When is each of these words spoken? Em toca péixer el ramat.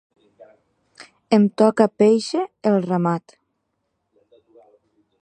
Em 1.37 1.45
toca 1.63 1.87
péixer 2.03 2.43
el 2.73 2.81
ramat. 2.89 3.39